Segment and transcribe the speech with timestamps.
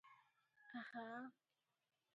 [0.79, 1.05] ଆହା!